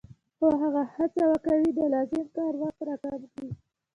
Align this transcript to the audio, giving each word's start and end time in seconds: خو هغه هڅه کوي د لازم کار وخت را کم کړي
خو 0.37 0.47
هغه 0.61 0.81
هڅه 0.95 1.25
کوي 1.45 1.69
د 1.77 1.79
لازم 1.93 2.25
کار 2.37 2.53
وخت 2.61 2.79
را 2.87 2.95
کم 3.03 3.21
کړي 3.33 3.49